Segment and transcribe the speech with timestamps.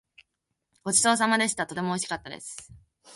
[0.83, 1.67] ごちそうさまでした。
[1.67, 2.73] とてもおいしかったです。